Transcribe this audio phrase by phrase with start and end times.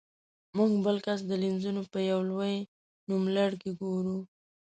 [0.57, 2.55] موږ بل کس د لینزونو په یو لوی
[3.09, 4.17] نوملړ کې ګورو.